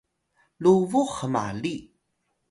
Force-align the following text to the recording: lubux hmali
lubux 0.63 1.09
hmali 1.17 1.75